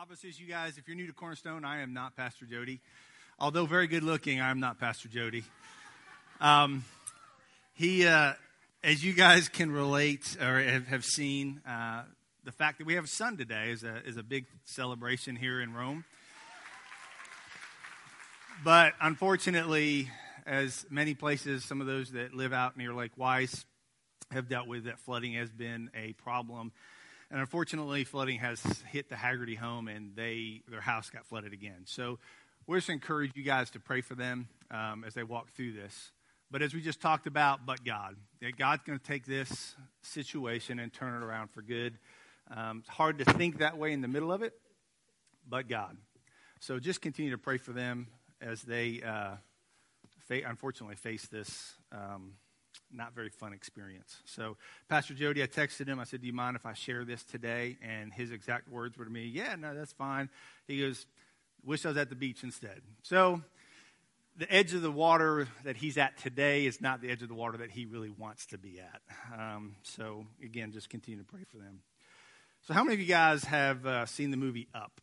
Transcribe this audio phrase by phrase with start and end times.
[0.00, 2.78] Obviously, as you guys, if you're new to Cornerstone, I am not Pastor Jody.
[3.36, 5.42] Although very good looking, I am not Pastor Jody.
[6.40, 6.84] Um,
[7.74, 8.34] he, uh,
[8.84, 12.04] as you guys can relate or have, have seen, uh,
[12.44, 15.60] the fact that we have a sun today is a, is a big celebration here
[15.60, 16.04] in Rome.
[18.62, 20.12] But unfortunately,
[20.46, 23.64] as many places, some of those that live out near Lake Weiss
[24.30, 26.70] have dealt with, that flooding has been a problem
[27.30, 31.82] and unfortunately, flooding has hit the Hagerty home, and they their house got flooded again.
[31.84, 32.18] So
[32.66, 36.12] we just encourage you guys to pray for them um, as they walk through this.
[36.50, 38.16] But as we just talked about, but God,
[38.56, 41.98] God's going to take this situation and turn it around for good.
[42.50, 44.54] Um, it's hard to think that way in the middle of it,
[45.46, 45.96] but God.
[46.60, 48.06] So just continue to pray for them
[48.40, 49.36] as they, uh,
[50.26, 52.32] fa- unfortunately, face this um,
[52.92, 54.16] not very fun experience.
[54.24, 54.56] So,
[54.88, 55.98] Pastor Jody, I texted him.
[56.00, 57.78] I said, Do you mind if I share this today?
[57.82, 60.28] And his exact words were to me, Yeah, no, that's fine.
[60.66, 61.06] He goes,
[61.64, 62.80] Wish I was at the beach instead.
[63.02, 63.42] So,
[64.36, 67.34] the edge of the water that he's at today is not the edge of the
[67.34, 69.02] water that he really wants to be at.
[69.36, 71.80] Um, so, again, just continue to pray for them.
[72.62, 75.00] So, how many of you guys have uh, seen the movie Up?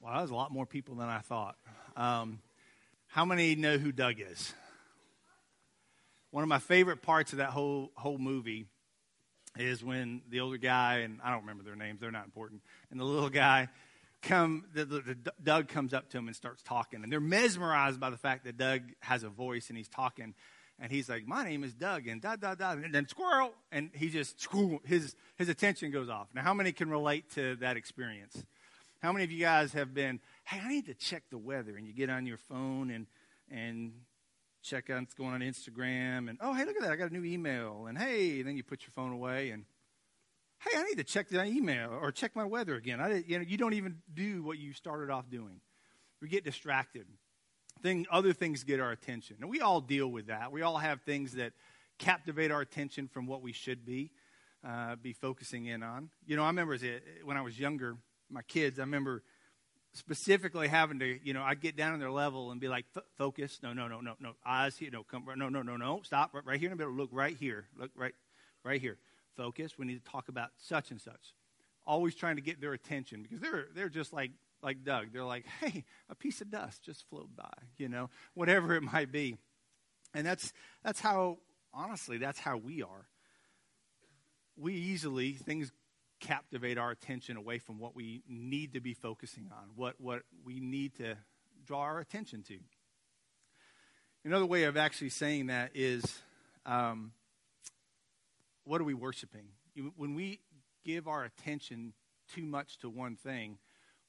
[0.00, 1.56] Well, there's a lot more people than I thought.
[1.96, 2.40] Um,
[3.08, 4.52] how many know who Dug is?
[6.36, 8.66] One of my favorite parts of that whole whole movie
[9.58, 12.60] is when the older guy and I don't remember their names; they're not important.
[12.90, 13.70] And the little guy
[14.20, 17.98] come, the, the, the, Dug comes up to him and starts talking, and they're mesmerized
[17.98, 20.34] by the fact that Dug has a voice and he's talking.
[20.78, 23.88] And he's like, "My name is Dug," and da da da, and then squirrel, and
[23.94, 24.46] he just
[24.84, 26.28] his his attention goes off.
[26.34, 28.44] Now, how many can relate to that experience?
[29.00, 31.86] How many of you guys have been, "Hey, I need to check the weather," and
[31.86, 33.06] you get on your phone and
[33.50, 33.92] and
[34.66, 37.12] check out what's going on Instagram, and oh, hey, look at that, I got a
[37.12, 39.64] new email, and hey, and then you put your phone away, and
[40.58, 43.00] hey, I need to check that email or check my weather again.
[43.00, 45.60] I, you know, you don't even do what you started off doing.
[46.20, 47.06] We get distracted.
[47.82, 50.50] Thing, other things get our attention, and we all deal with that.
[50.50, 51.52] We all have things that
[51.98, 54.10] captivate our attention from what we should be
[54.66, 56.10] uh, be focusing in on.
[56.26, 56.76] You know, I remember
[57.24, 57.96] when I was younger,
[58.30, 58.78] my kids.
[58.78, 59.22] I remember
[59.96, 62.84] specifically having to, you know, I'd get down on their level and be like,
[63.16, 66.34] focus, no, no, no, no, no, eyes here, no, come, no, no, no, no, stop,
[66.34, 68.14] right, right here in the middle, look right here, look right,
[68.64, 68.98] right here,
[69.36, 69.78] focus.
[69.78, 71.34] We need to talk about such and such.
[71.86, 75.12] Always trying to get their attention because they're they're just like like Dug.
[75.12, 79.12] They're like, hey, a piece of dust just flowed by, you know, whatever it might
[79.12, 79.36] be,
[80.12, 80.52] and that's
[80.82, 81.38] that's how
[81.72, 83.06] honestly that's how we are.
[84.56, 85.70] We easily things
[86.20, 90.60] captivate our attention away from what we need to be focusing on, what, what we
[90.60, 91.16] need to
[91.66, 92.58] draw our attention to.
[94.24, 96.22] Another way of actually saying that is
[96.64, 97.12] um,
[98.64, 99.46] what are we worshiping?
[99.96, 100.40] When we
[100.84, 101.92] give our attention
[102.34, 103.58] too much to one thing,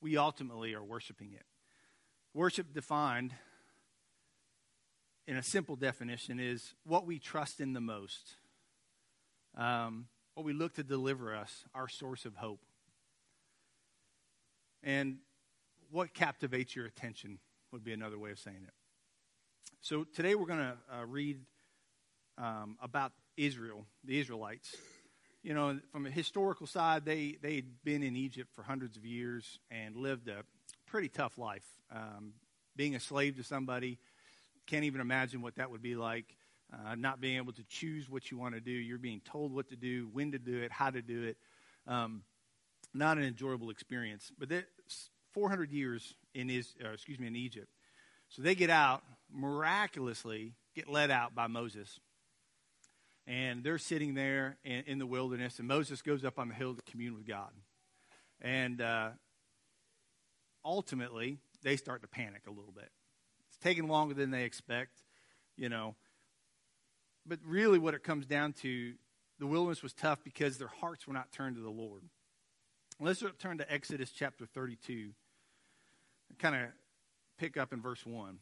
[0.01, 1.45] we ultimately are worshiping it.
[2.33, 3.33] Worship defined
[5.27, 8.37] in a simple definition is what we trust in the most.
[9.55, 10.07] Um,
[10.37, 12.59] what we look to deliver us, our source of hope.
[14.83, 15.17] And
[15.89, 17.39] what captivates your attention
[17.71, 18.73] would be another way of saying it.
[19.81, 21.39] So today we're going to uh, read
[22.37, 24.75] um, about Israel, the Israelites.
[25.41, 29.57] You know, from a historical side, they they'd been in Egypt for hundreds of years
[29.71, 30.43] and lived a
[30.85, 31.65] pretty tough life.
[31.91, 32.33] Um,
[32.75, 33.97] being a slave to somebody,
[34.67, 36.36] can't even imagine what that would be like
[36.73, 38.71] uh, not being able to choose what you want to do.
[38.71, 41.37] You're being told what to do, when to do it, how to do it.
[41.87, 42.23] Um,
[42.93, 44.31] not an enjoyable experience.
[44.37, 44.49] But
[45.33, 47.67] 400 years in is, uh, excuse me, in Egypt.
[48.29, 51.99] So they get out miraculously, get led out by Moses,
[53.25, 55.59] and they're sitting there in, in the wilderness.
[55.59, 57.51] And Moses goes up on the hill to commune with God,
[58.41, 59.09] and uh,
[60.65, 62.89] ultimately they start to panic a little bit.
[63.49, 65.03] It's taking longer than they expect.
[65.55, 65.95] You know,
[67.27, 68.93] but really, what it comes down to,
[69.39, 72.03] the wilderness was tough because their hearts were not turned to the Lord.
[72.99, 75.11] Let's turn to Exodus chapter 32.
[76.39, 76.61] Kind of
[77.37, 78.39] pick up in verse 1.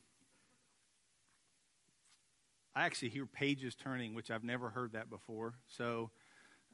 [2.75, 5.55] I actually hear pages turning, which I've never heard that before.
[5.67, 6.11] So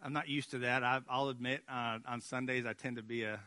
[0.02, 0.84] I'm not used to that.
[0.84, 3.40] I, will admit, uh, on Sundays, I tend to be a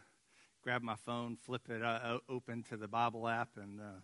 [0.62, 4.00] grab my phone, flip it uh, open to the Bible app, and uh,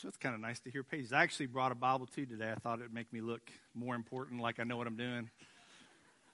[0.00, 1.12] so it's kind of nice to hear pages.
[1.12, 2.50] I actually brought a Bible too today.
[2.50, 3.42] I thought it'd make me look
[3.74, 5.28] more important, like I know what I'm doing.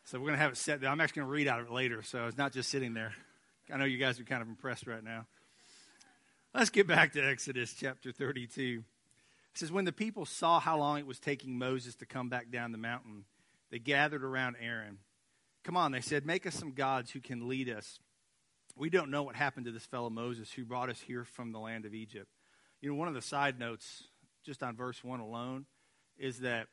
[0.04, 0.88] So we're going to have it set there.
[0.88, 3.12] I'm actually going to read out of it later, so it's not just sitting there.
[3.72, 5.26] I know you guys are kind of impressed right now.
[6.54, 8.84] Let's get back to Exodus chapter 32.
[9.52, 12.52] It says, When the people saw how long it was taking Moses to come back
[12.52, 13.24] down the mountain,
[13.72, 14.98] they gathered around Aaron.
[15.64, 17.98] Come on, they said, make us some gods who can lead us.
[18.76, 21.58] we don't know what happened to this fellow Moses who brought us here from the
[21.58, 22.28] land of Egypt.
[22.80, 24.04] You know, one of the side notes,
[24.44, 25.66] just on verse 1 alone,
[26.18, 26.68] is that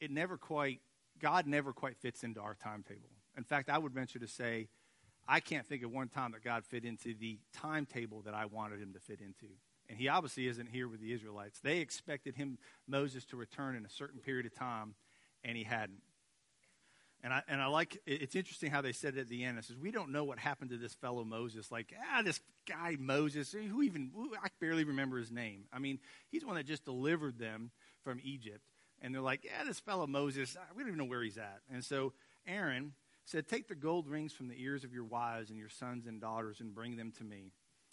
[0.00, 0.80] it never quite,
[1.20, 3.10] God never quite fits into our timetable.
[3.36, 4.68] In fact, I would venture to say,
[5.26, 8.80] I can't think of one time that God fit into the timetable that I wanted
[8.80, 9.52] him to fit into.
[9.88, 11.60] And he obviously isn't here with the Israelites.
[11.60, 14.94] They expected him, Moses, to return in a certain period of time,
[15.42, 16.02] and he hadn't.
[17.24, 19.56] And I, and I like, it's interesting how they said it at the end.
[19.58, 21.72] It says, We don't know what happened to this fellow Moses.
[21.72, 22.38] Like, ah, this
[22.68, 25.64] guy Moses, who even, who, I barely remember his name.
[25.72, 26.00] I mean,
[26.30, 27.70] he's the one that just delivered them
[28.02, 28.60] from Egypt.
[29.00, 31.60] And they're like, Yeah, this fellow Moses, we don't even know where he's at.
[31.72, 32.12] And so
[32.46, 32.92] Aaron
[33.24, 36.20] said, Take the gold rings from the ears of your wives and your sons and
[36.20, 37.52] daughters and bring them to me.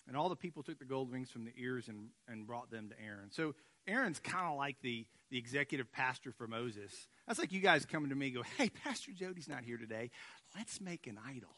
[0.10, 2.90] And all the people took the gold rings from the ears and, and brought them
[2.90, 3.32] to Aaron.
[3.32, 3.56] So
[3.88, 7.08] Aaron's kind of like the, the executive pastor for Moses.
[7.32, 10.12] That's like you guys coming to me go, hey, Pastor Jody's not here today.
[10.58, 11.56] Let's make an idol.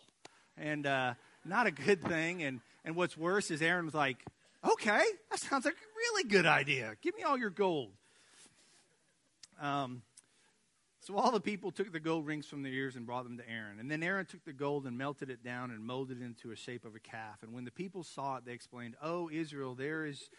[0.55, 1.15] And uh,
[1.45, 2.43] not a good thing.
[2.43, 4.23] And, and what's worse is Aaron was like,
[4.63, 6.93] okay, that sounds like a really good idea.
[7.01, 7.89] Give me all your gold.
[9.59, 10.03] Um,
[10.99, 13.49] so all the people took the gold rings from their ears and brought them to
[13.49, 13.79] Aaron.
[13.79, 16.55] And then Aaron took the gold and melted it down and molded it into a
[16.55, 17.41] shape of a calf.
[17.41, 20.29] And when the people saw it, they explained, Oh, Israel, there is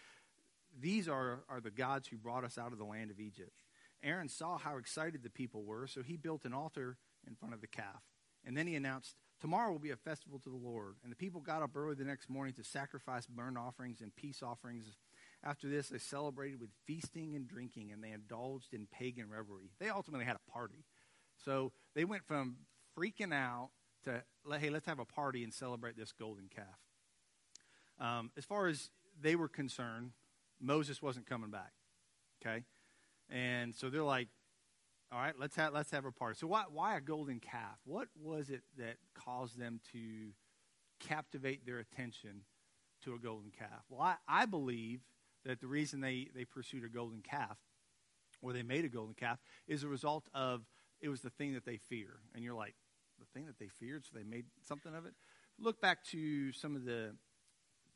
[0.80, 3.63] these are, are the gods who brought us out of the land of Egypt.
[4.04, 7.60] Aaron saw how excited the people were, so he built an altar in front of
[7.60, 8.02] the calf.
[8.44, 10.96] And then he announced, Tomorrow will be a festival to the Lord.
[11.02, 14.42] And the people got up early the next morning to sacrifice burnt offerings and peace
[14.42, 14.86] offerings.
[15.42, 19.70] After this, they celebrated with feasting and drinking, and they indulged in pagan revelry.
[19.78, 20.84] They ultimately had a party.
[21.44, 22.56] So they went from
[22.96, 23.70] freaking out
[24.04, 24.22] to,
[24.58, 26.66] hey, let's have a party and celebrate this golden calf.
[28.00, 28.90] Um, as far as
[29.20, 30.12] they were concerned,
[30.60, 31.72] Moses wasn't coming back.
[32.40, 32.64] Okay?
[33.30, 34.28] And so they're like,
[35.12, 36.36] all right, let's have, let's have a party.
[36.38, 37.78] So why, why a golden calf?
[37.84, 40.32] What was it that caused them to
[41.00, 42.42] captivate their attention
[43.04, 43.84] to a golden calf?
[43.88, 45.00] Well, I, I believe
[45.44, 47.58] that the reason they, they pursued a golden calf
[48.42, 49.38] or they made a golden calf
[49.68, 50.62] is a result of
[51.00, 52.20] it was the thing that they fear.
[52.34, 52.74] And you're like,
[53.18, 55.14] the thing that they feared, so they made something of it?
[55.58, 57.14] Look back to some of the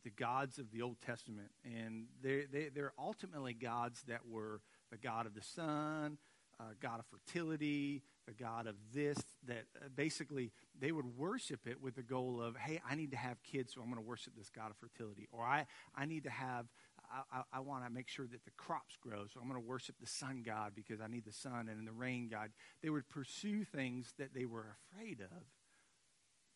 [0.05, 4.99] the gods of the Old Testament, and they're, they, they're ultimately gods that were the
[4.99, 6.19] God of the sun,
[6.61, 11.81] uh, God of fertility, the God of this, that uh, basically they would worship it
[11.81, 14.35] with the goal of, hey, I need to have kids, so I'm going to worship
[14.37, 15.29] this God of fertility.
[15.33, 16.67] Or I, I need to have,
[17.11, 19.67] I, I, I want to make sure that the crops grow, so I'm going to
[19.67, 22.51] worship the sun God because I need the sun and the rain God.
[22.83, 25.45] They would pursue things that they were afraid of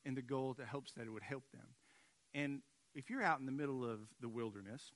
[0.04, 1.68] in the goal, the hopes that it would help them.
[2.34, 2.62] And
[2.94, 4.92] if you're out in the middle of the wilderness,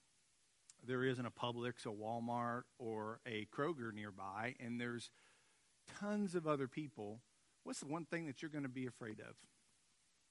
[0.87, 5.11] there isn't a Publix, a Walmart, or a Kroger nearby, and there's
[6.01, 7.21] tons of other people,
[7.65, 9.35] what's the one thing that you're going to be afraid of?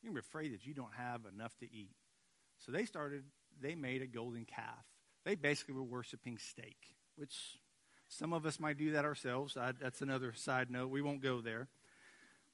[0.01, 1.95] You're going to be afraid that you don't have enough to eat.
[2.65, 3.23] So they started,
[3.61, 4.85] they made a golden calf.
[5.25, 6.77] They basically were worshiping steak,
[7.15, 7.57] which
[8.07, 9.57] some of us might do that ourselves.
[9.57, 10.89] I, that's another side note.
[10.89, 11.67] We won't go there.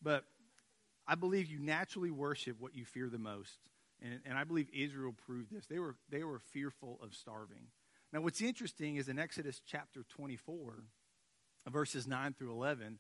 [0.02, 0.24] But
[1.08, 3.58] I believe you naturally worship what you fear the most.
[4.02, 5.66] And, and I believe Israel proved this.
[5.68, 7.68] They were, they were fearful of starving.
[8.14, 10.84] Now, what's interesting is in Exodus chapter 24,
[11.70, 13.00] verses 9 through 11,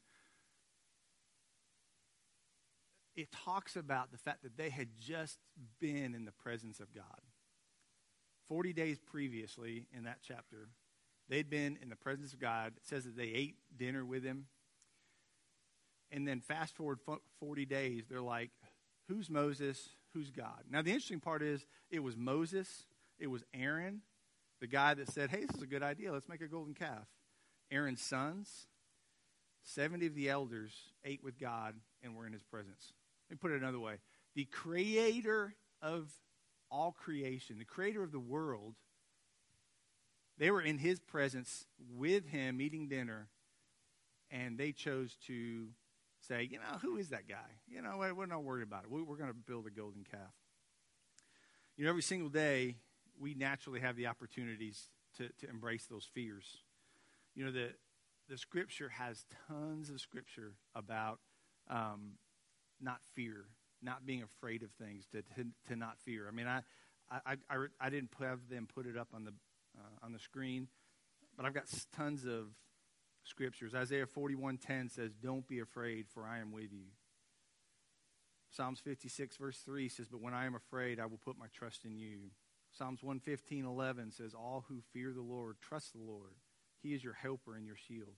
[3.15, 5.37] it talks about the fact that they had just
[5.79, 7.21] been in the presence of God.
[8.47, 10.69] 40 days previously in that chapter,
[11.29, 12.73] they'd been in the presence of God.
[12.77, 14.45] It says that they ate dinner with him.
[16.09, 16.99] And then fast forward
[17.39, 18.51] 40 days, they're like,
[19.07, 19.89] Who's Moses?
[20.13, 20.63] who's God.
[20.69, 22.85] Now, the interesting part is it was Moses,
[23.19, 24.01] it was Aaron,
[24.61, 26.13] the guy that said, hey, this is a good idea.
[26.13, 27.07] Let's make a golden calf.
[27.71, 28.67] Aaron's sons,
[29.63, 30.71] 70 of the elders
[31.03, 32.93] ate with God and were in his presence.
[33.29, 33.95] Let me put it another way
[34.35, 36.09] the creator of
[36.69, 38.75] all creation, the creator of the world,
[40.37, 41.65] they were in his presence
[41.95, 43.27] with him eating dinner,
[44.29, 45.67] and they chose to
[46.27, 47.59] say, you know, who is that guy?
[47.67, 48.91] You know, we're not worried about it.
[48.91, 50.31] We're going to build a golden calf.
[51.75, 52.77] You know, every single day,
[53.21, 56.63] we naturally have the opportunities to, to embrace those fears.
[57.35, 57.69] You know, the,
[58.27, 61.19] the scripture has tons of scripture about
[61.69, 62.13] um,
[62.81, 63.45] not fear,
[63.81, 66.27] not being afraid of things, to, to, to not fear.
[66.27, 66.61] I mean, I,
[67.11, 69.33] I, I, I didn't have them put it up on the,
[69.77, 70.67] uh, on the screen,
[71.37, 72.47] but I've got tons of
[73.23, 73.75] scriptures.
[73.75, 76.87] Isaiah 41:10 says, "Don't be afraid, for I am with you."
[78.49, 81.85] Psalms 56 verse 3 says, "But when I am afraid, I will put my trust
[81.85, 82.31] in you."
[82.71, 86.35] Psalms 115:11 says, "All who fear the Lord trust the Lord.
[86.81, 88.17] He is your helper and your shield."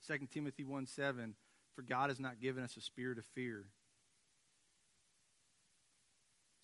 [0.00, 1.36] 2 Timothy 1:7,
[1.74, 3.72] "For God has not given us a spirit of fear."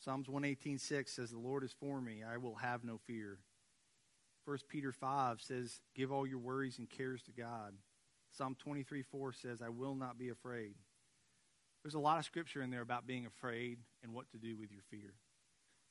[0.04, 3.38] Psalms 118.6 says, The Lord is for me, I will have no fear.
[4.44, 7.72] 1 Peter 5 says, Give all your worries and cares to God.
[8.30, 10.74] Psalm 23.4 says, I will not be afraid.
[11.82, 14.70] There's a lot of scripture in there about being afraid and what to do with
[14.70, 15.14] your fear.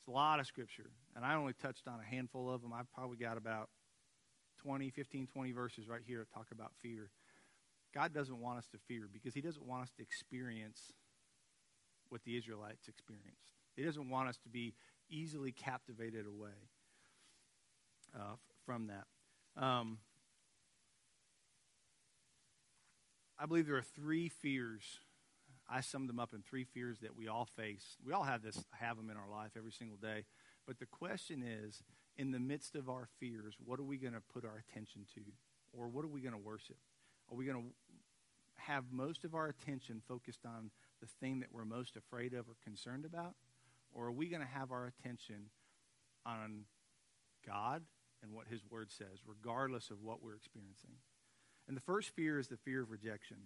[0.04, 2.74] It's a lot of scripture, and I only touched on a handful of them.
[2.74, 3.70] I've probably got about
[4.62, 7.10] 20, 15, 20 verses right here that talk about fear.
[7.96, 10.92] God doesn't want us to fear because He doesn't want us to experience
[12.10, 13.54] what the Israelites experienced.
[13.78, 14.74] He doesn't want us to be
[15.10, 16.68] easily captivated away
[18.14, 19.64] uh, from that.
[19.64, 20.00] Um,
[23.40, 25.00] I believe there are three fears.
[25.70, 27.98] I summed them up in three fears that we all face.
[28.06, 30.26] We all have this, have them in our life every single day.
[30.68, 31.82] But the question is,
[32.18, 35.22] in the midst of our fears, what are we going to put our attention to?
[35.72, 36.78] Or what are we going to worship?
[37.32, 40.70] Are we going to have most of our attention focused on
[41.02, 43.34] the thing that we're most afraid of or concerned about?
[43.92, 45.50] Or are we going to have our attention
[46.26, 46.66] on
[47.46, 47.84] God
[48.22, 50.98] and what His Word says, regardless of what we're experiencing?
[51.68, 53.38] And the first fear is the fear of rejection.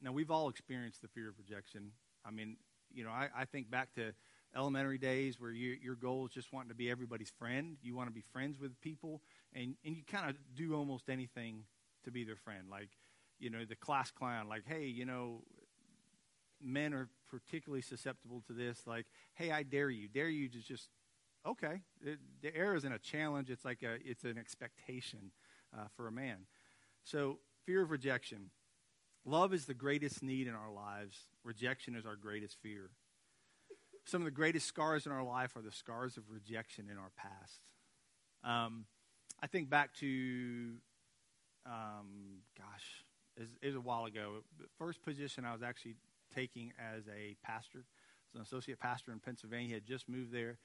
[0.00, 1.90] Now, we've all experienced the fear of rejection.
[2.24, 2.56] I mean,
[2.92, 4.12] you know, I, I think back to
[4.56, 7.76] elementary days where you, your goal is just wanting to be everybody's friend.
[7.82, 9.22] You want to be friends with people,
[9.54, 11.64] and, and you kind of do almost anything
[12.04, 12.68] to be their friend.
[12.70, 12.90] Like,
[13.38, 15.42] you know, the class clown, like, hey, you know,
[16.62, 18.86] men are particularly susceptible to this.
[18.86, 20.08] Like, hey, I dare you.
[20.08, 20.88] Dare you to just,
[21.46, 21.82] okay.
[22.02, 25.32] The error isn't a challenge, it's like a, it's an expectation
[25.76, 26.46] uh, for a man.
[27.04, 28.50] So, fear of rejection.
[29.28, 32.88] Love is the greatest need in our lives, rejection is our greatest fear.
[34.06, 37.10] Some of the greatest scars in our life are the scars of rejection in our
[37.14, 37.60] past.
[38.42, 38.86] Um,
[39.42, 40.76] I think back to,
[41.66, 43.04] um, gosh,
[43.36, 44.44] it was a while ago.
[44.58, 45.96] The first position I was actually
[46.34, 47.84] taking as a pastor,
[48.30, 50.56] as an associate pastor in Pennsylvania, had just moved there,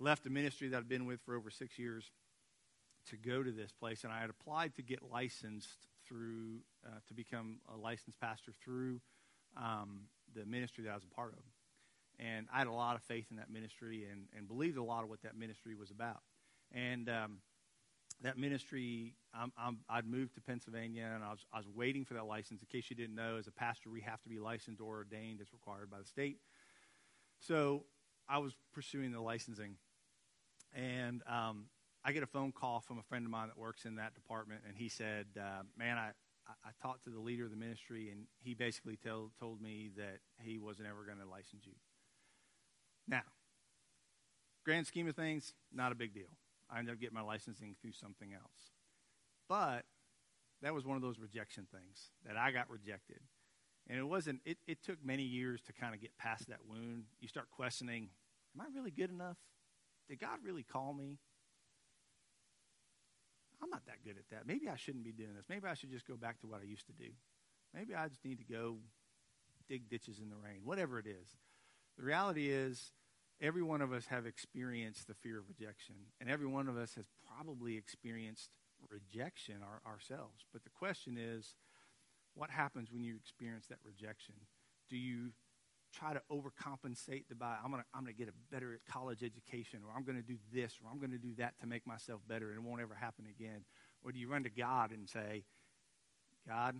[0.00, 2.10] left a ministry that I'd been with for over six years
[3.10, 7.14] to go to this place, and I had applied to get licensed through uh, to
[7.14, 9.00] become a licensed pastor through
[9.56, 10.02] um,
[10.34, 11.44] the ministry that I was a part of.
[12.18, 15.02] And I had a lot of faith in that ministry and, and believed a lot
[15.02, 16.20] of what that ministry was about.
[16.72, 17.38] And um,
[18.22, 22.26] that ministry, i would moved to Pennsylvania and I was, I was waiting for that
[22.26, 22.62] license.
[22.62, 25.40] In case you didn't know, as a pastor, we have to be licensed or ordained
[25.40, 26.38] as required by the state.
[27.40, 27.84] So
[28.28, 29.76] I was pursuing the licensing.
[30.74, 31.66] And um,
[32.06, 34.60] I get a phone call from a friend of mine that works in that department,
[34.66, 36.12] and he said, uh, Man, I,
[36.46, 40.20] I talked to the leader of the ministry, and he basically told, told me that
[40.40, 41.72] he wasn't ever going to license you.
[43.08, 43.22] Now,
[44.64, 46.30] grand scheme of things, not a big deal.
[46.70, 48.70] I ended up getting my licensing through something else.
[49.48, 49.82] But
[50.62, 53.18] that was one of those rejection things that I got rejected.
[53.88, 57.04] And it wasn't, it, it took many years to kind of get past that wound.
[57.20, 58.10] You start questioning,
[58.54, 59.38] am I really good enough?
[60.08, 61.18] Did God really call me?
[63.62, 64.46] I'm not that good at that.
[64.46, 65.46] Maybe I shouldn't be doing this.
[65.48, 67.10] Maybe I should just go back to what I used to do.
[67.74, 68.76] Maybe I just need to go
[69.68, 71.28] dig ditches in the rain, whatever it is.
[71.98, 72.92] The reality is,
[73.40, 76.94] every one of us have experienced the fear of rejection, and every one of us
[76.94, 78.50] has probably experienced
[78.90, 80.44] rejection our, ourselves.
[80.52, 81.54] But the question is,
[82.34, 84.34] what happens when you experience that rejection?
[84.90, 85.30] Do you
[85.96, 89.96] try to overcompensate to buy I'm gonna I'm gonna get a better college education or
[89.96, 92.62] I'm gonna do this or I'm gonna do that to make myself better and it
[92.62, 93.64] won't ever happen again?
[94.04, 95.44] Or do you run to God and say,
[96.46, 96.76] God,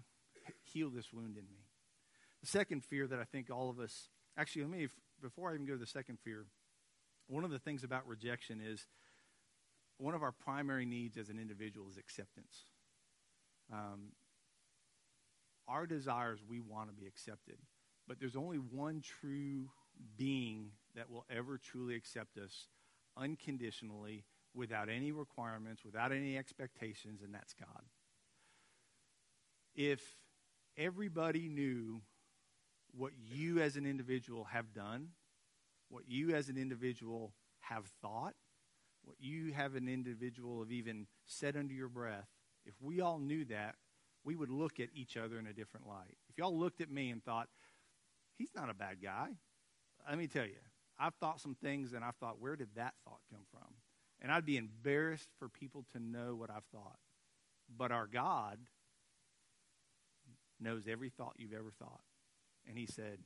[0.63, 1.65] heal this wound in me?
[2.43, 4.89] The second fear that I think all of us actually let me
[5.23, 6.45] before I even go to the second fear,
[7.29, 8.87] one of the things about rejection is
[9.99, 12.65] one of our primary needs as an individual is acceptance.
[13.73, 14.13] Um,
[15.67, 17.57] our desires, we want to be accepted.
[18.07, 19.71] But there's only one true
[20.17, 22.69] being that will ever truly accept us
[23.17, 27.83] unconditionally, without any requirements, without any expectations, and that's God.
[29.75, 30.01] If
[30.77, 32.01] everybody knew
[32.97, 35.09] what you as an individual have done,
[35.89, 38.35] what you as an individual have thought,
[39.05, 42.29] what you have an individual have even said under your breath,
[42.65, 43.77] if we all knew that,
[44.25, 46.17] we would look at each other in a different light.
[46.29, 47.49] If y'all looked at me and thought,
[48.37, 49.29] he's not a bad guy,
[50.09, 50.61] let me tell you,
[50.99, 53.75] I've thought some things and I've thought, where did that thought come from?
[54.21, 56.99] And I'd be embarrassed for people to know what I've thought.
[57.77, 58.59] But our God
[60.61, 62.01] knows every thought you've ever thought.
[62.67, 63.19] And he said,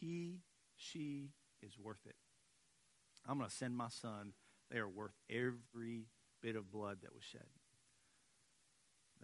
[0.00, 0.40] He,
[0.76, 1.30] she
[1.62, 2.16] is worth it.
[3.26, 4.32] I'm going to send my son.
[4.70, 6.06] They are worth every
[6.42, 7.46] bit of blood that was shed.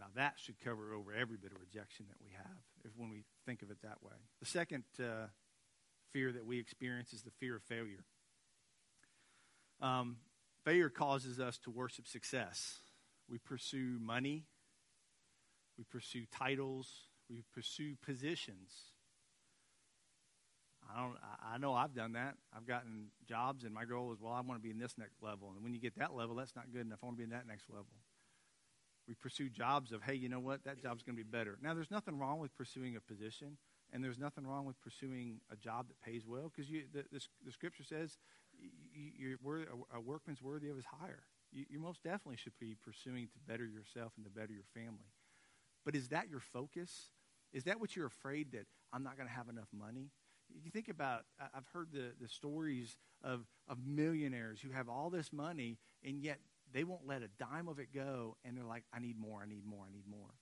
[0.00, 3.25] Now, that should cover over every bit of rejection that we have if, when we
[3.45, 4.16] think of it that way.
[4.40, 5.26] The second uh,
[6.11, 8.04] fear that we experience is the fear of failure.
[9.83, 10.16] Um,
[10.64, 12.78] failure causes us to worship success.
[13.28, 14.47] We pursue money,
[15.76, 16.88] we pursue titles,
[17.28, 18.73] we pursue positions.
[20.92, 21.16] I don't.
[21.54, 22.35] I know I've done that.
[22.57, 25.23] I've gotten jobs, and my goal is, well, I want to be in this next
[25.23, 25.52] level.
[25.54, 26.99] And when you get that level, that's not good enough.
[27.02, 27.87] I want to be in that next level.
[29.09, 30.64] We pursue jobs of, hey, you know what?
[30.64, 31.59] That job's going to be better.
[31.62, 33.57] Now, there's nothing wrong with pursuing a position,
[33.92, 37.04] and there's nothing wrong with pursuing a job that pays well, because the, the,
[37.45, 38.19] the, scripture says
[38.92, 39.37] you,
[39.92, 41.25] a, workman's worthy of his hire.
[41.52, 45.11] You, you most definitely should be pursuing to better yourself and to better your family.
[45.85, 47.11] But is that your focus?
[47.52, 50.11] Is that what you're afraid that I'm not going to have enough money?
[50.62, 55.33] You think about, I've heard the, the stories of, of millionaires who have all this
[55.33, 56.38] money, and yet
[56.73, 59.49] they won't let a dime of it go, and they're like, I need more, I
[59.49, 60.35] need more, I need more.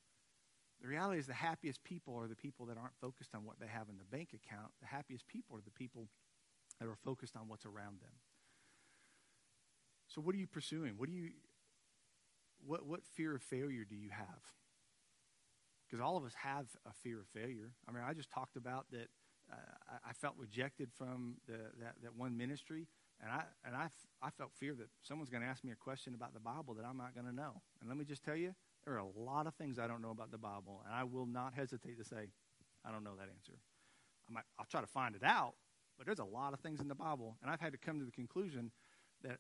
[0.81, 3.67] The reality is, the happiest people are the people that aren't focused on what they
[3.67, 4.71] have in the bank account.
[4.81, 6.09] The happiest people are the people
[6.79, 8.13] that are focused on what's around them.
[10.07, 10.95] So, what are you pursuing?
[10.97, 11.31] What do you,
[12.65, 14.41] what, what fear of failure do you have?
[15.87, 17.73] Because all of us have a fear of failure.
[17.89, 19.09] I mean, I just talked about that
[19.51, 19.57] uh,
[19.89, 22.87] I, I, felt rejected from the, that, that one ministry,
[23.23, 23.89] and I and I,
[24.23, 26.85] I felt fear that someone's going to ask me a question about the Bible that
[26.85, 27.63] I'm not going to know.
[27.81, 30.11] And let me just tell you, there are a lot of things I don't know
[30.11, 32.29] about the Bible, and I will not hesitate to say,
[32.85, 33.59] I don't know that answer.
[34.29, 35.55] I might, I'll try to find it out,
[35.97, 38.05] but there's a lot of things in the Bible, and I've had to come to
[38.05, 38.71] the conclusion
[39.23, 39.39] that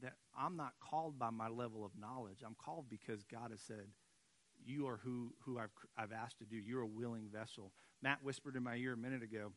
[0.00, 2.38] that I'm not called by my level of knowledge.
[2.44, 3.86] I'm called because God has said,
[4.64, 6.56] "You are who who I've I've asked to do.
[6.56, 7.72] You're a willing vessel."
[8.02, 9.52] Matt whispered in my ear a minute ago.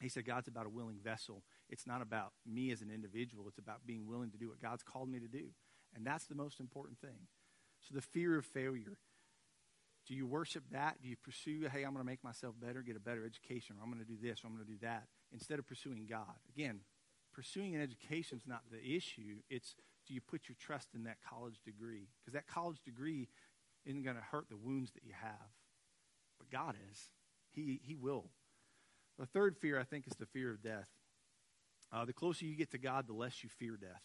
[0.00, 1.42] He said, God's about a willing vessel.
[1.70, 3.46] It's not about me as an individual.
[3.48, 5.46] It's about being willing to do what God's called me to do.
[5.94, 7.28] And that's the most important thing.
[7.80, 8.98] So the fear of failure.
[10.06, 11.00] Do you worship that?
[11.02, 13.82] Do you pursue, hey, I'm going to make myself better, get a better education, or
[13.82, 16.34] I'm going to do this, or I'm going to do that, instead of pursuing God?
[16.48, 16.80] Again,
[17.32, 19.36] pursuing an education is not the issue.
[19.48, 19.74] It's
[20.06, 22.08] do you put your trust in that college degree?
[22.20, 23.28] Because that college degree
[23.86, 25.50] isn't going to hurt the wounds that you have.
[26.38, 27.10] But God is.
[27.52, 28.26] He, he will.
[29.18, 30.88] The third fear, I think, is the fear of death.
[31.92, 34.02] Uh, the closer you get to God, the less you fear death.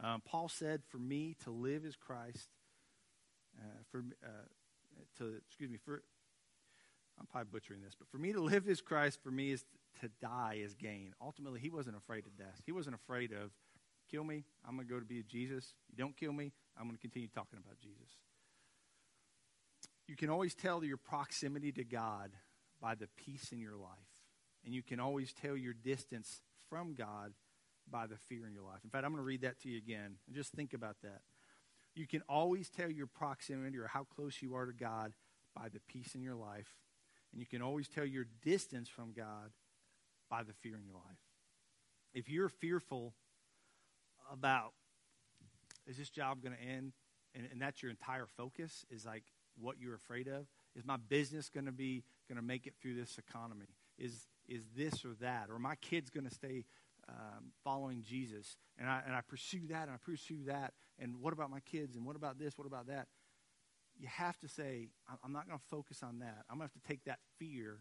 [0.00, 2.48] Um, Paul said, "For me to live is Christ.
[3.58, 4.48] Uh, for uh,
[5.18, 6.02] to excuse me for
[7.18, 9.20] I'm probably butchering this, but for me to live is Christ.
[9.22, 9.64] For me is
[10.00, 11.14] to die is gain.
[11.20, 12.60] Ultimately, he wasn't afraid of death.
[12.64, 13.50] He wasn't afraid of
[14.10, 14.44] kill me.
[14.66, 15.74] I'm going to go to be a Jesus.
[15.90, 16.52] You don't kill me.
[16.76, 18.16] I'm going to continue talking about Jesus.
[20.08, 22.32] You can always tell your proximity to God
[22.80, 24.10] by the peace in your life.
[24.64, 26.40] And you can always tell your distance
[26.72, 27.34] from God
[27.90, 28.80] by the fear in your life.
[28.82, 30.16] In fact, I'm going to read that to you again.
[30.26, 31.20] And just think about that.
[31.94, 35.12] You can always tell your proximity or how close you are to God
[35.54, 36.68] by the peace in your life.
[37.30, 39.50] And you can always tell your distance from God
[40.30, 41.18] by the fear in your life.
[42.14, 43.12] If you're fearful
[44.32, 44.72] about,
[45.86, 46.92] is this job going to end?
[47.34, 49.24] And, and that's your entire focus, is like
[49.60, 50.46] what you're afraid of.
[50.74, 53.66] Is my business going to be going to make it through this economy?
[53.98, 55.48] Is is this or that?
[55.50, 56.64] Or my kid's going to stay
[57.08, 58.56] um, following Jesus?
[58.78, 60.74] And I and I pursue that and I pursue that.
[60.98, 61.96] And what about my kids?
[61.96, 62.58] And what about this?
[62.58, 63.08] What about that?
[63.98, 64.88] You have to say,
[65.22, 66.44] I'm not going to focus on that.
[66.50, 67.78] I'm going to have to take that fear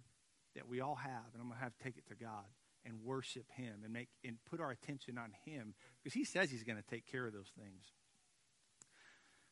[0.56, 2.46] that we all have, and I'm going to have to take it to God
[2.86, 6.64] and worship Him and make and put our attention on Him because He says He's
[6.64, 7.86] going to take care of those things.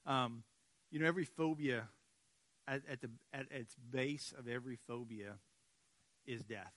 [0.05, 0.43] Um,
[0.91, 1.87] you know, every phobia
[2.67, 5.35] at, at, the, at its base of every phobia
[6.25, 6.73] is death.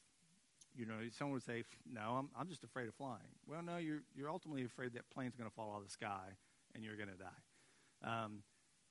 [0.77, 4.03] You know, someone would say, "No, I'm, I'm just afraid of flying." Well, no, you're
[4.15, 6.37] you're ultimately afraid that plane's going to fall out of the sky
[6.75, 8.25] and you're going to die.
[8.25, 8.43] Um,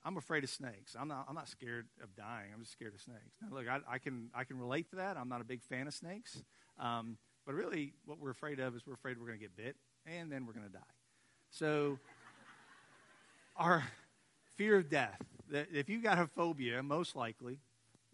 [0.03, 0.95] I'm afraid of snakes.
[0.99, 1.25] I'm not.
[1.27, 2.49] I'm not scared of dying.
[2.53, 3.35] I'm just scared of snakes.
[3.41, 5.17] Now, look, I, I can I can relate to that.
[5.17, 6.41] I'm not a big fan of snakes,
[6.79, 9.75] um, but really, what we're afraid of is we're afraid we're going to get bit
[10.05, 10.79] and then we're going to die.
[11.51, 11.99] So,
[13.55, 13.83] our
[14.55, 17.59] fear of death that if you've got a phobia, most likely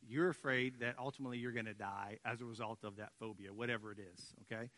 [0.08, 3.92] you're afraid that ultimately you're going to die as a result of that phobia, whatever
[3.92, 4.34] it is.
[4.44, 4.70] Okay.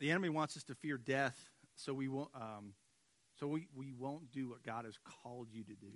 [0.00, 1.38] The enemy wants us to fear death,
[1.76, 2.30] so we won't.
[2.34, 2.74] Um,
[3.38, 5.92] so we, we won't do what God has called you to do.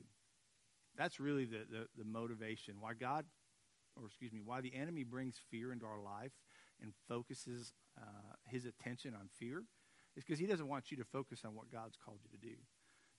[0.97, 2.77] That's really the, the, the motivation.
[2.81, 3.25] Why God,
[3.97, 6.33] or excuse me, why the enemy brings fear into our life
[6.83, 9.63] and focuses uh, his attention on fear
[10.17, 12.57] is because he doesn't want you to focus on what God's called you to do.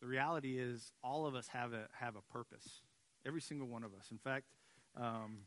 [0.02, 2.82] The reality is, all of us have a, have a purpose.
[3.26, 4.08] Every single one of us.
[4.12, 4.46] In fact,
[5.00, 5.38] um,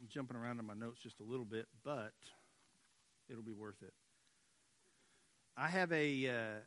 [0.00, 2.12] I'm jumping around in my notes just a little bit, but
[3.30, 3.94] it'll be worth it.
[5.56, 6.28] I have a.
[6.28, 6.60] Uh,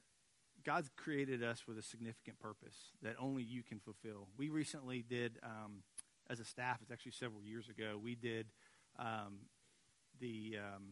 [0.65, 4.27] God's created us with a significant purpose that only you can fulfill.
[4.37, 5.83] We recently did, um,
[6.29, 8.47] as a staff, it's actually several years ago, we did
[8.97, 9.45] um,
[10.19, 10.83] the um,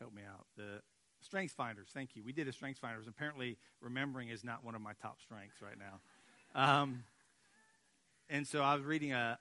[0.00, 0.82] help me out, the
[1.22, 1.88] Strengths Finders.
[1.92, 2.22] Thank you.
[2.22, 3.06] We did a Strengths Finders.
[3.08, 6.00] Apparently, remembering is not one of my top strengths right now.
[6.54, 7.04] Um,
[8.28, 9.38] and so I was reading a,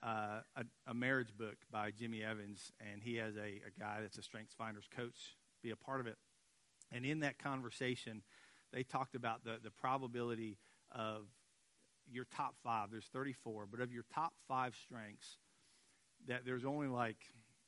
[0.55, 4.23] a, a, marriage book by Jimmy Evans, and he has a, a guy that's a
[4.23, 6.17] Strengths Finders coach be a part of it.
[6.91, 8.21] And in that conversation,
[8.71, 10.57] they talked about the, the probability
[10.91, 11.27] of
[12.11, 12.89] your top five.
[12.91, 15.37] There's 34, but of your top five strengths,
[16.27, 17.17] that there's only like,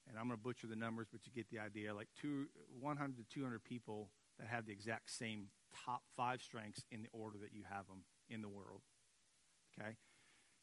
[0.08, 2.48] and I'm going to butcher the numbers, but you get the idea, like two,
[2.80, 5.48] 100 to 200 people that have the exact same
[5.86, 8.82] top five strengths in the order that you have them in the world.
[9.80, 9.96] Okay?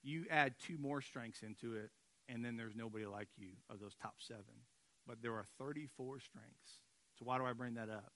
[0.02, 1.90] You add two more strengths into it,
[2.28, 4.64] and then there's nobody like you of those top seven.
[5.06, 6.82] But there are 34 strengths.
[7.18, 8.12] So why do I bring that up?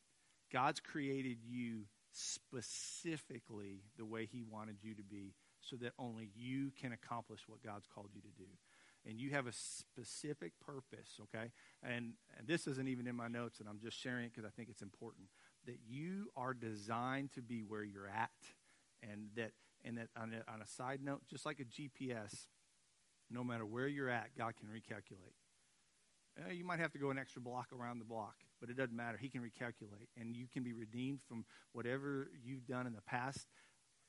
[0.52, 6.70] God's created you specifically the way He wanted you to be so that only you
[6.80, 8.48] can accomplish what God's called you to do.
[9.04, 11.50] And you have a specific purpose, okay?
[11.82, 14.50] And, and this isn't even in my notes, and I'm just sharing it because I
[14.54, 15.26] think it's important.
[15.66, 18.30] That you are designed to be where you're at,
[19.02, 19.52] and that,
[19.84, 22.46] and that on a, on a side note, just like a GPS,
[23.30, 25.34] no matter where you're at, God can recalculate.
[26.38, 28.96] Uh, you might have to go an extra block around the block, but it doesn't
[28.96, 29.18] matter.
[29.18, 33.46] He can recalculate, and you can be redeemed from whatever you've done in the past.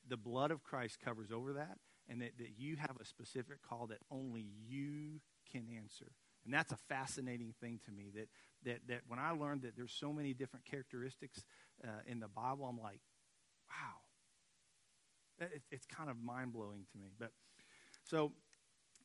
[0.08, 3.86] The blood of Christ covers over that, and that, that you have a specific call
[3.88, 6.12] that only you can answer.
[6.44, 8.10] And that's a fascinating thing to me.
[8.14, 8.28] That
[8.64, 11.44] that that when I learned that there's so many different characteristics
[11.82, 13.00] uh, in the Bible, I'm like,
[13.68, 14.03] wow,
[15.40, 17.12] it, it's kind of mind blowing to me.
[17.18, 17.30] But
[18.04, 18.32] so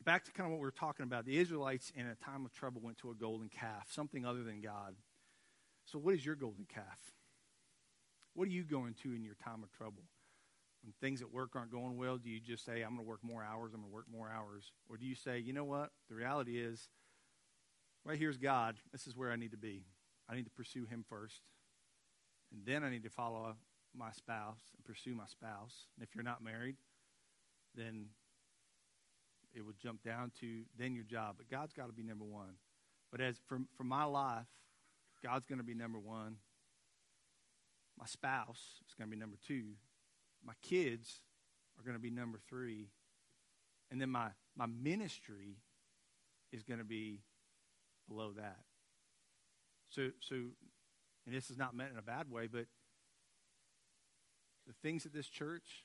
[0.03, 1.25] back to kind of what we were talking about.
[1.25, 4.61] The Israelites, in a time of trouble, went to a golden calf, something other than
[4.61, 4.95] God.
[5.85, 7.13] So, what is your golden calf?
[8.33, 10.03] What are you going to in your time of trouble?
[10.83, 13.19] When things at work aren't going well, do you just say, I'm going to work
[13.21, 14.71] more hours, I'm going to work more hours?
[14.89, 15.89] Or do you say, you know what?
[16.07, 16.87] The reality is,
[18.05, 18.77] right here's God.
[18.93, 19.83] This is where I need to be.
[20.29, 21.41] I need to pursue Him first.
[22.53, 23.55] And then I need to follow
[23.99, 25.87] my spouse and pursue my spouse.
[25.95, 26.77] And if you're not married,
[27.75, 28.05] then
[29.53, 31.35] it would jump down to then your job.
[31.37, 32.55] But God's got to be number one.
[33.11, 34.47] But as for, for my life,
[35.23, 36.37] God's going to be number one.
[37.97, 39.73] My spouse is going to be number two.
[40.45, 41.21] My kids
[41.77, 42.87] are going to be number three.
[43.91, 45.57] And then my, my ministry
[46.53, 47.21] is going to be
[48.07, 48.59] below that.
[49.89, 52.65] So, so, and this is not meant in a bad way, but
[54.69, 55.83] the things at this church,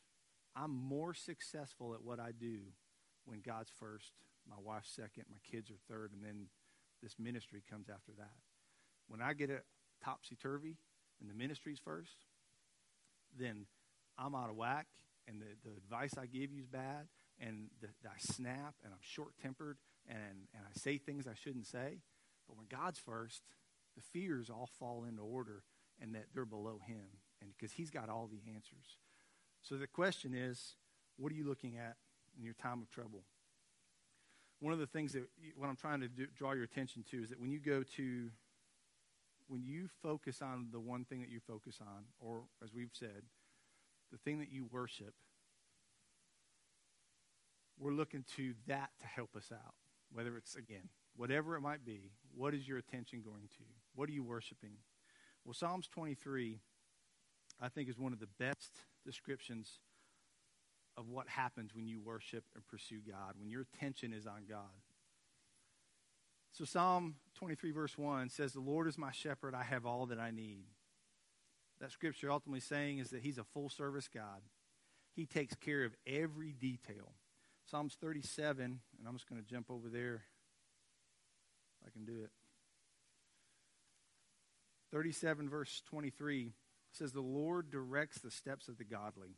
[0.54, 2.58] I'm more successful at what I do
[3.24, 4.12] when God's first,
[4.46, 6.48] my wife's second, my kids are third, and then
[7.02, 8.36] this ministry comes after that.
[9.08, 9.64] When I get it
[10.04, 10.76] topsy turvy
[11.18, 12.26] and the ministry's first,
[13.38, 13.64] then
[14.18, 14.86] I'm out of whack,
[15.26, 17.08] and the, the advice I give you is bad,
[17.40, 21.66] and the, I snap, and I'm short tempered, and, and I say things I shouldn't
[21.66, 22.00] say.
[22.46, 23.44] But when God's first,
[23.96, 25.62] the fears all fall into order,
[26.00, 27.06] and that they're below Him,
[27.40, 28.98] and because He's got all the answers.
[29.62, 30.76] So the question is,
[31.16, 31.96] what are you looking at
[32.38, 33.22] in your time of trouble.
[34.60, 35.24] One of the things that
[35.56, 38.30] what I'm trying to do, draw your attention to is that when you go to
[39.46, 43.24] when you focus on the one thing that you focus on, or as we've said,
[44.10, 45.12] the thing that you worship,
[47.78, 49.74] we're looking to that to help us out.
[50.10, 53.64] Whether it's, again, whatever it might be, what is your attention going to?
[53.94, 54.78] What are you worshiping?
[55.44, 56.60] Well, Psalms 23,
[57.60, 58.72] I think, is one of the best
[59.04, 59.78] descriptions
[60.96, 64.82] of what happens when you worship and pursue God, when your attention is on God.
[66.52, 70.20] So, Psalm 23, verse 1 says, The Lord is my shepherd, I have all that
[70.20, 70.66] I need.
[71.80, 74.42] That scripture ultimately saying is that He's a full service God.
[75.14, 77.12] He takes care of every detail.
[77.66, 80.24] Psalms 37, and I'm just going to jump over there
[81.86, 82.30] I can do it.
[84.92, 86.52] 37, verse 23
[86.96, 89.36] says, The Lord directs the steps of the godly.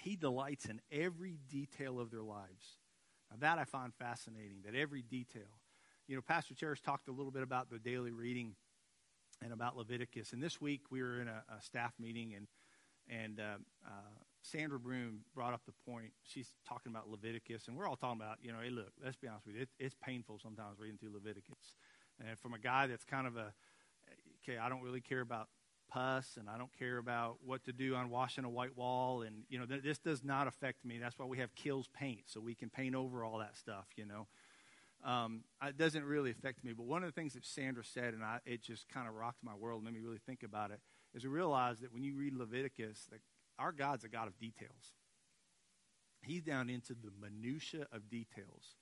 [0.00, 2.78] He delights in every detail of their lives.
[3.30, 5.60] Now, that I find fascinating, that every detail.
[6.08, 8.54] You know, Pastor Cherish talked a little bit about the daily reading
[9.42, 10.32] and about Leviticus.
[10.32, 12.46] And this week we were in a, a staff meeting, and,
[13.08, 13.90] and uh, uh,
[14.42, 16.12] Sandra Broom brought up the point.
[16.24, 19.28] She's talking about Leviticus, and we're all talking about, you know, hey, look, let's be
[19.28, 19.62] honest with you.
[19.62, 21.76] It, it's painful sometimes reading through Leviticus.
[22.18, 23.52] And from a guy that's kind of a,
[24.42, 25.48] okay, I don't really care about
[25.90, 29.22] pus and I don't care about what to do on washing a white wall.
[29.22, 30.98] And, you know, th- this does not affect me.
[30.98, 34.06] That's why we have Kilz paint, so we can paint over all that stuff, you
[34.06, 34.26] know.
[35.04, 36.72] Um, it doesn't really affect me.
[36.72, 39.42] But one of the things that Sandra said, and I, it just kind of rocked
[39.42, 40.80] my world, and made me really think about it,
[41.14, 43.20] is to realize that when you read Leviticus, that
[43.58, 44.94] our God's a God of details.
[46.22, 48.76] He's down into the minutia of details.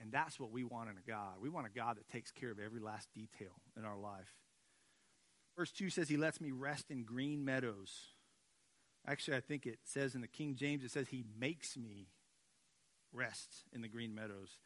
[0.00, 1.34] And that's what we want in a God.
[1.40, 4.39] We want a God that takes care of every last detail in our life.
[5.60, 7.92] Verse 2 says, He lets me rest in green meadows.
[9.06, 12.08] Actually, I think it says in the King James, it says, He makes me
[13.12, 14.56] rest in the green meadows.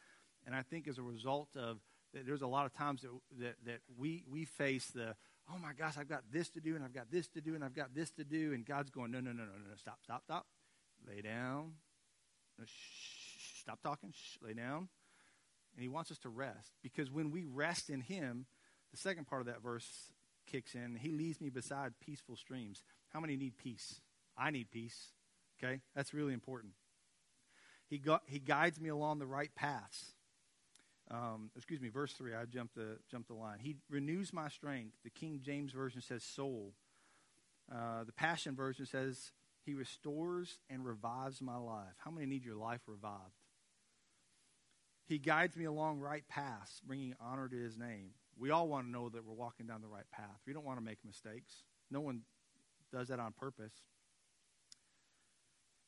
[0.47, 1.79] And I think as a result of
[2.13, 5.17] there's a lot of times that, that, that we, we face the,
[5.53, 7.65] oh my gosh, I've got this to do, and I've got this to do, and
[7.65, 8.53] I've got this to do.
[8.53, 10.47] And God's going, no, no, no, no, no, stop, stop, stop.
[11.09, 11.73] Lay down.
[12.57, 14.13] No, shh, stop talking.
[14.13, 14.87] Shh, lay down.
[15.75, 16.71] And He wants us to rest.
[16.85, 18.47] Because when we rest in Him,
[18.93, 19.89] the second part of that verse
[20.47, 20.97] kicks in.
[20.97, 22.83] He leads me beside peaceful streams.
[23.13, 24.01] How many need peace?
[24.37, 25.13] I need peace.
[25.59, 25.81] Okay?
[25.95, 26.73] That's really important.
[27.89, 30.13] He, he guides me along the right paths.
[31.11, 33.59] Um, excuse me, verse 3, I jumped the, jumped the line.
[33.61, 34.95] He renews my strength.
[35.05, 36.73] The King James Version says soul.
[37.71, 39.33] Uh, the Passion Version says
[39.65, 41.95] he restores and revives my life.
[41.99, 43.41] How many need your life revived?
[45.07, 48.11] He guides me along right paths, bringing honor to his name.
[48.39, 50.41] We all want to know that we're walking down the right path.
[50.47, 51.63] We don't want to make mistakes.
[51.91, 52.23] No one
[52.93, 53.73] does that on purpose.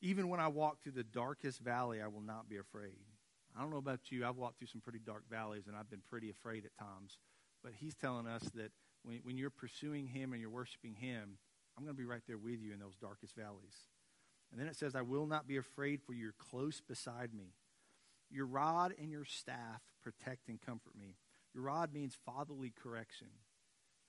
[0.01, 2.99] Even when I walk through the darkest valley, I will not be afraid.
[3.57, 4.25] I don't know about you.
[4.25, 7.17] I've walked through some pretty dark valleys, and I've been pretty afraid at times.
[7.63, 8.71] But he's telling us that
[9.03, 11.39] when, when you're pursuing him and you're worshiping him,
[11.77, 13.75] I'm going to be right there with you in those darkest valleys.
[14.51, 17.55] And then it says, I will not be afraid, for you're close beside me.
[18.29, 21.15] Your rod and your staff protect and comfort me.
[21.61, 23.27] Rod means fatherly correction.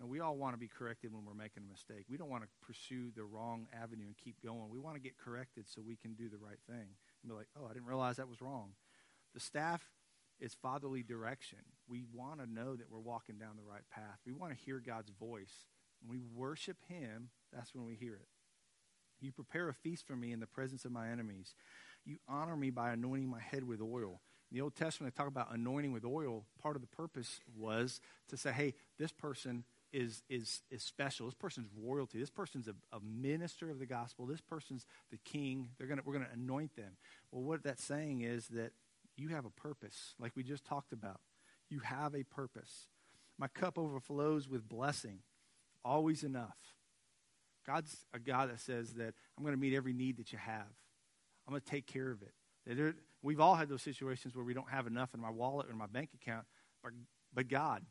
[0.00, 2.06] And we all want to be corrected when we're making a mistake.
[2.08, 4.70] We don't want to pursue the wrong avenue and keep going.
[4.70, 6.86] We want to get corrected so we can do the right thing.
[7.22, 8.74] And be like, oh, I didn't realize that was wrong.
[9.34, 9.82] The staff
[10.40, 11.58] is fatherly direction.
[11.88, 14.20] We want to know that we're walking down the right path.
[14.24, 15.66] We want to hear God's voice.
[16.00, 18.28] When we worship Him, that's when we hear it.
[19.20, 21.54] You prepare a feast for me in the presence of my enemies.
[22.04, 24.20] You honor me by anointing my head with oil.
[24.50, 26.44] The Old Testament, they talk about anointing with oil.
[26.60, 31.26] Part of the purpose was to say, hey, this person is, is, is special.
[31.26, 32.18] This person's royalty.
[32.18, 34.26] This person's a, a minister of the gospel.
[34.26, 35.68] This person's the king.
[35.76, 36.96] They're gonna, we're going to anoint them.
[37.30, 38.72] Well, what that's saying is that
[39.16, 41.20] you have a purpose, like we just talked about.
[41.68, 42.86] You have a purpose.
[43.38, 45.18] My cup overflows with blessing,
[45.84, 46.56] always enough.
[47.66, 50.72] God's a God that says that I'm going to meet every need that you have.
[51.46, 52.32] I'm going to take care of it.
[52.66, 55.70] There, we've all had those situations where we don't have enough in my wallet or
[55.70, 56.46] in my bank account,
[56.82, 56.92] but,
[57.34, 57.82] but God,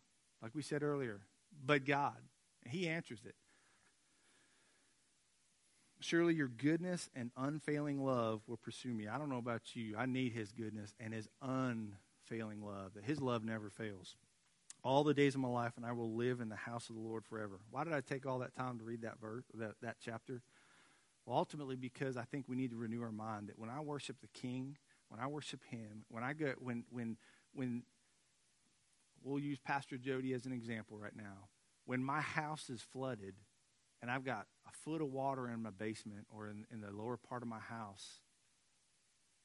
[0.42, 1.22] like we said earlier,
[1.66, 2.18] but God.
[2.70, 3.36] He answers it.
[6.00, 9.08] Surely your goodness and unfailing love will pursue me.
[9.08, 9.96] I don't know about you.
[9.98, 14.16] I need his goodness and his unfailing love, that his love never fails.
[14.84, 17.02] All the days of my life, and I will live in the house of the
[17.02, 17.60] Lord forever.
[17.72, 20.42] Why did I take all that time to read that verse, that, that chapter?
[21.26, 24.18] Well, ultimately, because I think we need to renew our mind that when I worship
[24.22, 24.78] the King,
[25.10, 27.18] when I worship Him, when I go, when, when,
[27.54, 27.84] when,
[29.24, 31.50] we'll use Pastor Jody as an example right now.
[31.86, 33.36] When my house is flooded,
[34.02, 37.18] and I've got a foot of water in my basement or in, in the lower
[37.18, 38.20] part of my house,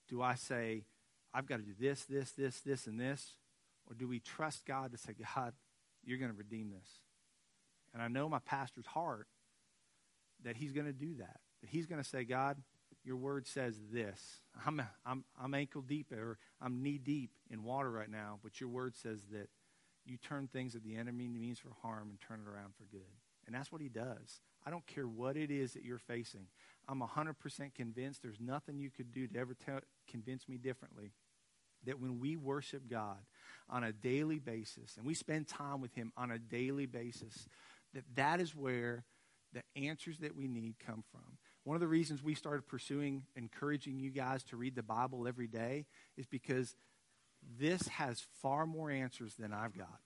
[0.09, 0.85] do I say,
[1.33, 3.37] I've got to do this, this, this, this, and this?
[3.89, 5.55] Or do we trust God to say, God,
[6.05, 6.89] you're going to redeem this?
[7.95, 9.27] And I know my pastor's heart
[10.45, 11.41] that he's going to do that.
[11.61, 12.59] That he's going to say, God,
[13.05, 14.41] your word says this.
[14.67, 18.69] I'm, I'm, I'm ankle deep or I'm knee deep in water right now, but your
[18.69, 19.49] word says that
[20.05, 23.03] you turn things that the enemy means for harm and turn it around for good.
[23.47, 24.41] And that's what he does.
[24.65, 26.47] I don't care what it is that you're facing.
[26.89, 29.57] I'm 100% convinced there's nothing you could do to ever
[30.09, 31.13] convince me differently
[31.85, 33.19] that when we worship God
[33.69, 37.49] on a daily basis and we spend time with him on a daily basis,
[37.95, 39.05] that that is where
[39.53, 41.39] the answers that we need come from.
[41.65, 45.47] One of the reasons we started pursuing encouraging you guys to read the Bible every
[45.47, 46.75] day is because
[47.59, 50.01] this has far more answers than I've got.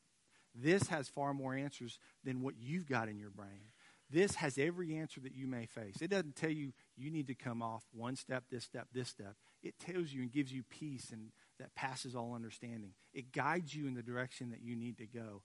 [0.55, 3.73] This has far more answers than what you've got in your brain.
[4.11, 5.97] This has every answer that you may face.
[6.01, 9.35] It doesn't tell you you need to come off one step, this step, this step.
[9.63, 12.93] It tells you and gives you peace and that passes all understanding.
[13.15, 15.43] It guides you in the direction that you need to go.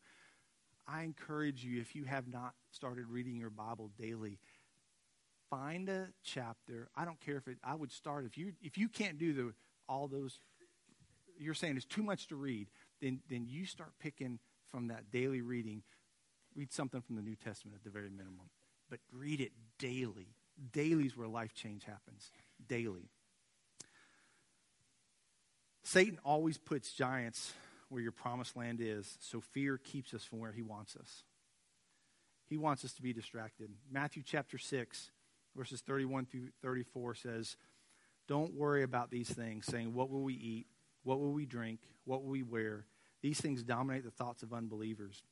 [0.88, 4.40] I encourage you, if you have not started reading your Bible daily,
[5.52, 6.90] find a chapter.
[6.96, 9.54] I don't care if it, I would start, if you, if you can't do the,
[9.88, 10.40] all those,
[11.38, 12.70] you're saying it's too much to read,
[13.02, 15.84] then, then you start picking from that daily reading.
[16.56, 18.50] Read something from the New Testament at the very minimum,
[18.90, 20.36] but read it daily.
[20.72, 22.32] Daily is where life change happens.
[22.68, 23.10] Daily.
[25.84, 27.54] Satan always puts giants
[27.90, 31.24] where your promised land is, so fear keeps us from where he wants us.
[32.48, 33.70] He wants us to be distracted.
[33.90, 35.12] Matthew chapter 6,
[35.56, 37.58] verses 31 through 34 says,
[38.28, 40.68] Don't worry about these things, saying, What will we eat?
[41.04, 41.80] What will we drink?
[42.06, 42.86] What will we wear?
[43.22, 45.24] These things dominate the thoughts of unbelievers.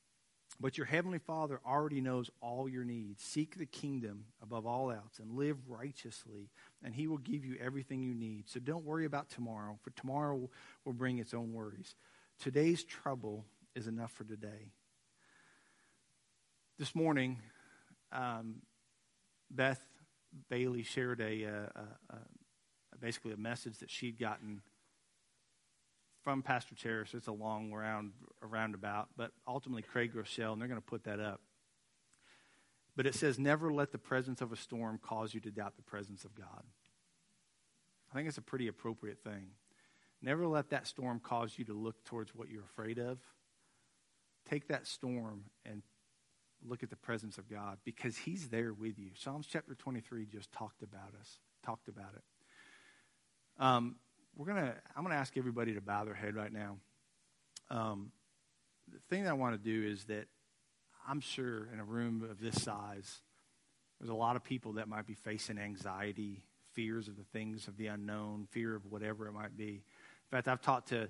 [0.60, 3.24] But your heavenly Father already knows all your needs.
[3.24, 6.50] Seek the kingdom above all else and live righteously,
[6.84, 8.50] and He will give you everything you need.
[8.50, 10.50] So don't worry about tomorrow, for tomorrow
[10.86, 11.96] will bring its own worries.
[12.40, 14.72] Today's trouble is enough for today.
[16.78, 17.40] This morning,
[18.12, 18.62] um,
[19.52, 19.82] Beth
[20.50, 24.62] Bailey shared a, uh, a, a, basically a message that she'd gotten
[26.24, 27.14] from Pastor Terrace.
[27.14, 28.12] It's a long round
[28.42, 31.42] roundabout, but ultimately Craig Groeschel, and they're going to put that up.
[32.96, 35.84] But it says, "Never let the presence of a storm cause you to doubt the
[35.84, 36.64] presence of God."
[38.12, 39.52] I think it's a pretty appropriate thing.
[40.22, 43.20] Never let that storm cause you to look towards what you're afraid of.
[44.46, 45.84] Take that storm and
[46.68, 49.12] look at the presence of God because He's there with you.
[49.16, 52.24] Psalms chapter 23 just talked about us, talked about it.
[53.64, 53.96] Um,
[54.36, 54.76] we're gonna.
[54.96, 56.78] I'm gonna ask everybody to bow their head right now.
[57.70, 58.12] Um,
[58.92, 60.28] the thing that I want to do is that
[61.08, 63.20] I'm sure in a room of this size,
[64.00, 66.42] there's a lot of people that might be facing anxiety,
[66.74, 69.84] fears of the things of the unknown, fear of whatever it might be.
[70.32, 71.10] In fact, I've talked to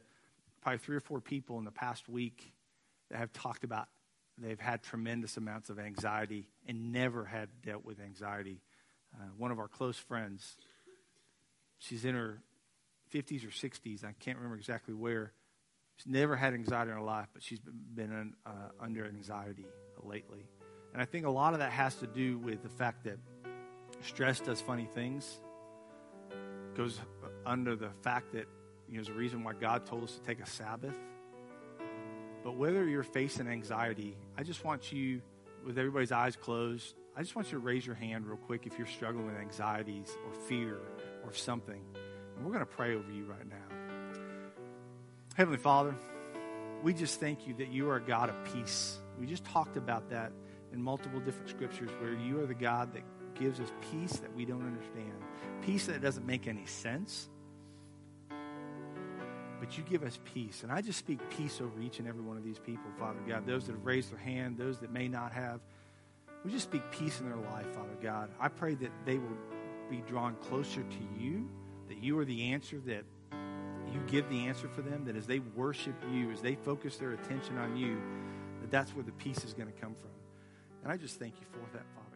[0.61, 2.51] probably three or four people in the past week
[3.11, 3.87] that have talked about
[4.41, 8.61] they've had tremendous amounts of anxiety and never had dealt with anxiety.
[9.13, 10.57] Uh, one of our close friends,
[11.77, 12.41] she's in her
[13.13, 14.03] 50s or 60s.
[14.03, 15.33] I can't remember exactly where.
[15.97, 18.49] She's never had anxiety in her life, but she's been uh,
[18.79, 19.65] under anxiety
[20.01, 20.47] lately.
[20.93, 23.17] And I think a lot of that has to do with the fact that
[24.01, 25.41] stress does funny things.
[26.75, 26.99] Goes
[27.45, 28.47] under the fact that
[28.87, 30.95] you know, there's a reason why God told us to take a Sabbath.
[32.43, 35.21] But whether you're facing anxiety, I just want you,
[35.65, 38.77] with everybody's eyes closed, I just want you to raise your hand real quick if
[38.77, 40.77] you're struggling with anxieties or fear
[41.25, 41.81] or something.
[42.35, 43.75] And we're going to pray over you right now.
[45.35, 45.95] Heavenly Father,
[46.81, 48.99] we just thank you that you are a God of peace.
[49.19, 50.31] We just talked about that
[50.71, 53.03] in multiple different scriptures where you are the God that
[53.35, 55.13] gives us peace that we don't understand,
[55.61, 57.29] peace that doesn't make any sense.
[59.59, 60.63] But you give us peace.
[60.63, 63.45] And I just speak peace over each and every one of these people, Father God.
[63.45, 65.59] Those that have raised their hand, those that may not have.
[66.45, 68.29] We just speak peace in their life, Father God.
[68.39, 69.37] I pray that they will
[69.89, 71.49] be drawn closer to you
[71.89, 73.03] that you are the answer, that
[73.91, 77.11] you give the answer for them, that as they worship you, as they focus their
[77.11, 77.99] attention on you,
[78.61, 80.11] that that's where the peace is going to come from.
[80.83, 82.08] And I just thank you for that, Father.